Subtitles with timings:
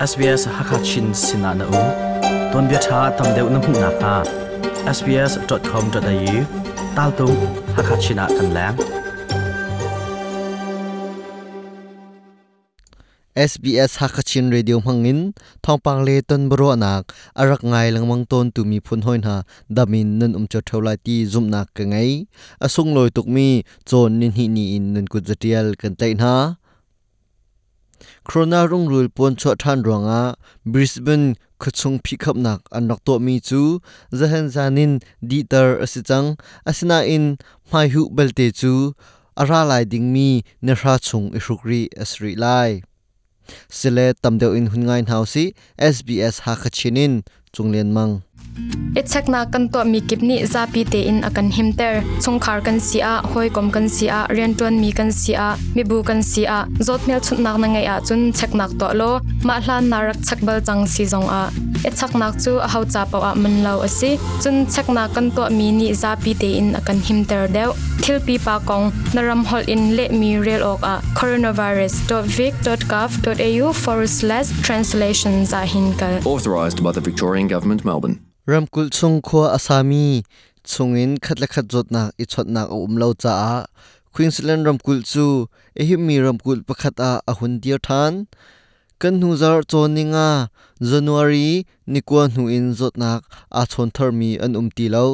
[0.00, 1.80] SBS Hakachin Sinana U
[2.52, 4.12] Ton bia tha tam deu na mu na ka
[4.96, 6.36] sbs.com.au
[6.96, 7.26] tal tu
[7.76, 8.76] Hakachina kan lang
[13.36, 15.20] SBS Hakachin Radio Mangin
[15.64, 19.36] thongpang le ton bro nak arak ngai langmang ton tumi phun hoin ha
[19.76, 22.24] damin nan um chaw tholai ti zum nak ka ngai
[22.64, 23.48] asung loi tuk mi
[23.88, 26.59] chon nin hi ni in nan ku jatial kan Tai Na
[28.26, 30.22] โครนารุงรุลปวนชวทันรวงอา
[30.72, 31.22] บริสเบน
[31.62, 33.62] ขชงพิกับนักอันนักตัวมีจู
[34.18, 34.92] จะเห็นจานิน
[35.30, 36.24] ดีเตอร์อสิจัง
[36.68, 37.24] อสินาอิน
[37.68, 38.74] ไม่หุเบลเตจู
[39.40, 40.30] อาราลายดิงมี
[40.64, 42.46] เนราชงอิรุกรีอสริไล
[43.78, 45.44] สิเลตำเดียวอินหุนงายเฮาซี
[45.94, 47.12] SBS ฮักชินิน
[47.54, 48.10] จงเลียนมัง
[49.00, 53.70] ichakna kan to mi kipni zapi te in akan himter chungkhar kan sia hoi kom
[53.70, 57.86] kan sia riantuan mi kan sia mi bu kan sia zot mel chutnak na ngai
[57.94, 59.10] a chun cheknak to lo.
[59.46, 61.42] Ma hlan narak chakbal chang si zong a.
[61.88, 64.10] Ichaknak chu a hau cha paw a man lo asi
[64.42, 67.70] chun chekna kan to mi ni zapi te in akan himter deu.
[68.02, 70.94] Thilpi pa kong naram hol in le mi rel ok a.
[71.20, 76.14] coronavirus.vic.gov.au forward slash translation za hinkal
[76.82, 80.06] by the Victorian Government, Melbourne ramkul chung khua asami
[80.70, 83.56] chungin khatla khat jot na i chot nak um lo cha a.
[84.12, 85.26] Queensland ramkul chu
[85.82, 88.12] e mi ramkul pakhat a ahun dir than.
[89.00, 90.28] Kan hu zar choninga
[90.90, 91.50] january
[91.92, 93.20] nikwa nu in zot nak
[93.60, 95.06] a chon thar mi an um ti lo.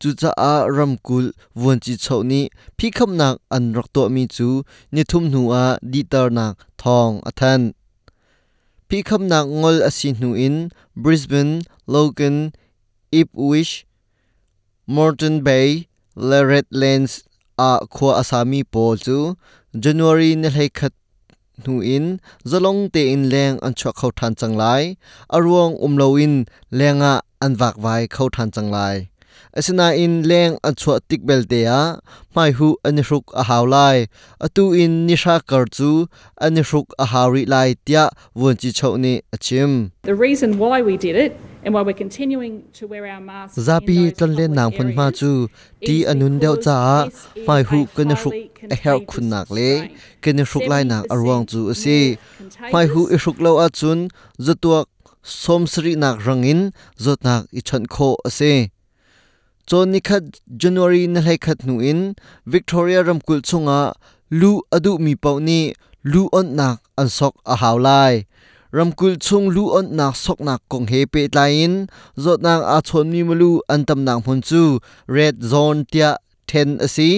[0.00, 1.26] Chu cha a ramkul
[1.62, 2.40] won chi chhoni
[2.78, 4.48] phi kham nak an rak to mi chu
[4.94, 7.62] ni thum nu a di tar nak thong athan
[8.88, 10.56] phi kham nak ngol asi nu in
[11.02, 11.54] brisbane,
[11.94, 12.36] logan
[13.12, 13.84] Ipswich,
[14.88, 17.24] Moreton Bay, le Redlands
[17.58, 19.36] a khua asami pol chu
[19.78, 20.92] January na hlei khat
[21.66, 24.96] nu in zalong te in leng an chwa khau than changlai
[25.30, 29.08] arwong umlo in lenga an wak vai khau than changlai
[29.56, 32.00] asina in leng an chwa tik bel te a
[32.34, 34.08] mai hu an ruk a haulai
[34.40, 36.08] atu in nisha kar chu
[36.40, 38.90] an ruk a hauri lai tia won chi chho
[39.34, 43.56] achim The reason why we did it and why we're continuing to wear our masks
[43.56, 45.30] in zapi tlan len nang phun ma chu
[45.86, 46.76] ti anun because cha
[47.46, 49.70] mai hu kan ruk a contagious khun nak le
[50.24, 51.98] kan ruk lai nak arwang chu 70% ase
[52.74, 53.26] mai hu i contagious.
[53.26, 54.00] ruk lo a chun
[54.46, 54.86] zatuak
[55.22, 56.60] som sri nak rangin
[57.04, 58.52] zot nak i chan kho ase
[59.68, 60.24] chon ni khat
[60.62, 62.00] january na hlai khat nu in
[62.54, 63.80] victoria ramkul chunga
[64.40, 65.60] lu adu mi pau ni
[66.12, 68.14] lu on nak an sok a haulai
[68.72, 71.72] ramkul chung lu on nak sok nak kong he pe tlain
[72.16, 74.62] zot nak a chon mi mulu an tam nak hun chu,
[75.06, 76.10] red zone tia
[76.48, 77.10] 10 asi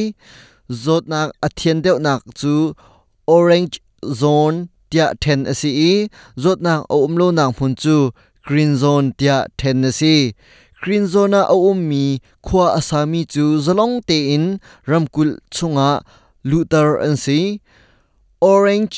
[0.84, 2.74] zot nak a thien deu nak chu,
[3.34, 3.78] orange
[4.20, 4.56] zone
[4.90, 5.72] tia 10 asi
[6.42, 7.96] zot nak o umlo nak hun chu,
[8.46, 10.16] green zone tia 10 asi
[10.82, 12.04] green zone a um mi
[12.46, 14.46] khwa asami chu, zalong te in,
[14.90, 15.90] ramkul chunga
[16.50, 17.40] lutar an si,
[18.50, 18.96] orange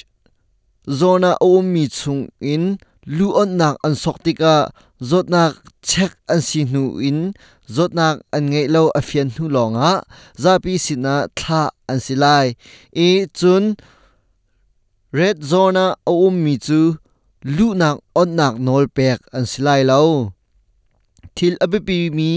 [0.89, 4.55] zona om mi chung in lu on nak an sok tika
[5.01, 5.53] zot nak
[5.89, 7.21] chek an si nu in,
[7.75, 9.91] zot nak an ngei lo a fian nu longa
[10.43, 12.47] zapi sina thla an si lai.
[13.07, 13.09] E
[13.39, 13.65] chun
[15.19, 16.81] red zona om mi chu
[17.57, 20.01] lu nak on nak nol pek an si lai lo.
[21.37, 22.31] Thil abipi mi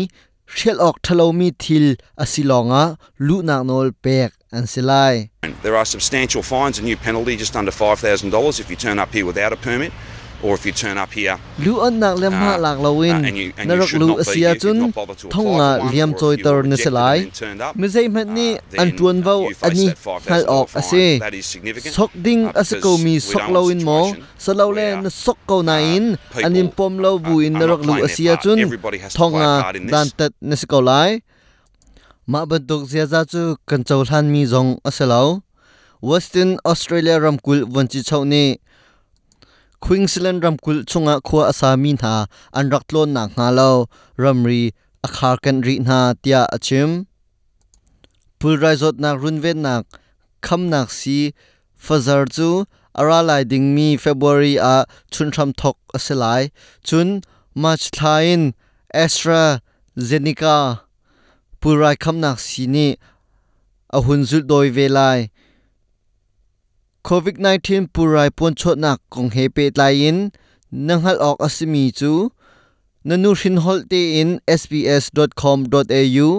[0.56, 1.88] hrel ok thalo mi thil
[2.24, 2.84] asilonga
[3.26, 5.30] lu nak nol pek an si lai
[5.62, 9.26] There are substantial fines, a new penalty just under $5,000 if you turn up here
[9.26, 9.92] without a permit
[10.42, 11.38] or if you turn up here.
[11.60, 14.56] lu on nak lem ha Uh, lak lawin uh, and and narak lu be asia
[14.56, 14.78] chun
[15.36, 19.52] thonga liam choi were ne selai and mi zai mat ni uh, an tuan uh,
[19.52, 21.04] face ani that $5,000 hal ok ase
[21.92, 24.88] sok ding uh, asako mi sok don't lo want a in mo situation salo le
[25.04, 28.00] na sok ko na uh, in people, anin pom lo bu in uh, narak lu
[28.08, 28.64] asia chun
[29.20, 31.20] thonga in dan tat ne se ko lai
[32.32, 35.22] ma ban tok zia za chu kan chau hlan mi zong asalo
[36.10, 38.44] western australia ramkul wanchi chau ni
[39.84, 42.14] Queensland ramkul chunga khua asami na
[42.58, 43.72] an raklon na nga lo
[44.24, 44.64] ramri
[45.08, 46.90] akhar kan ri na tia achim
[48.40, 49.84] pulrai zot nak runven nak,
[50.46, 51.20] kham nak si,
[51.86, 52.50] fazar chu,
[53.00, 54.76] ara lai ding mi february a
[55.12, 56.52] chun tham thok aselai,
[56.88, 57.10] chun
[57.56, 58.54] march thain
[58.94, 59.62] astra
[60.10, 60.58] zenica
[61.62, 62.92] ปุรายคำนักสีนี้
[63.96, 65.10] อหุนจุดโดยเวลา
[67.04, 67.36] โควิด
[67.66, 70.18] -19 ปุรายปวนชดนักของเฮเปตลายิน
[70.88, 72.14] นังหัลออกอสมีจู
[73.08, 74.30] นันูชินฮอลเตอิน
[74.60, 76.30] sbs.com.au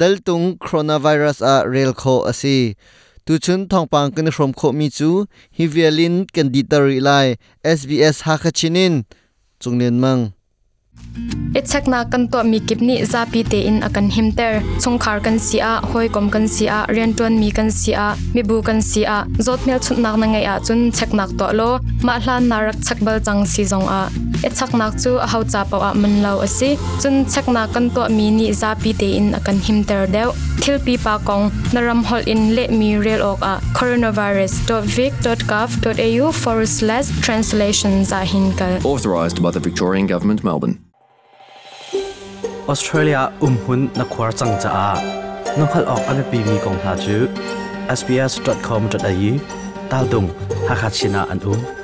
[0.00, 2.58] ดัลตุงโครนาไวรัสอาเรลโคอสี
[3.26, 5.10] ตูชุนทองปังกันชมโคมีจู
[5.56, 7.10] ฮิเวลินกันดิตาริไล
[7.78, 8.94] SBS ฮักชินิน
[9.62, 10.18] จงเลียนมัง
[11.52, 16.30] Ichakna kan to mi kipni zapi te in akan himter chungkhar kan sia hoi kom
[16.30, 19.26] kan sia riantuan mi kan sia mi bu kan sia.
[19.36, 21.78] Zotmel chutnak na ngai a chun cheknak to lo.
[22.02, 24.02] Ma hlan narak chakbal chang si zong a.
[24.48, 28.30] Ichaknak chu a hau cha paw a man lo asi chun chakna kan to mi
[28.30, 30.28] ni zapi te in akan himter deu.
[30.62, 31.44] Thilpi pa kong.
[31.74, 33.54] Naram hol in le mi rel ok a.
[33.78, 40.91] coronavirus.vic.gov.au forward slash translation za hinkal authorized by the Victorian Government, Melbourne.
[42.68, 44.90] Australia um hun na khwar chang cha a.
[45.58, 47.16] Nonghal ok ame pi mi kong ha chu.
[47.98, 49.32] Sbs.com.au
[49.90, 50.28] tal dung
[50.68, 51.81] hakhat china an um.